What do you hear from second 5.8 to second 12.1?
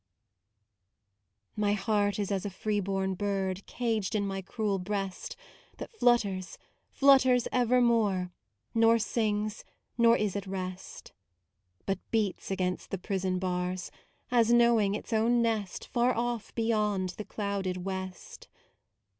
flutters, flutters evermore, Nor sings, nor is at rest. MAUDE 101 But